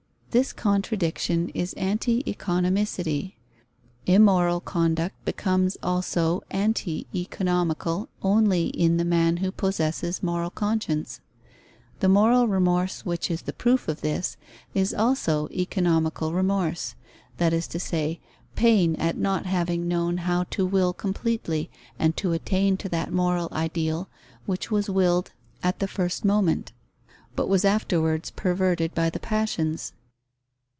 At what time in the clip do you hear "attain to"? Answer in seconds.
22.31-22.87